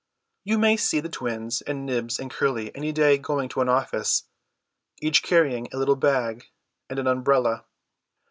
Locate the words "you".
0.43-0.57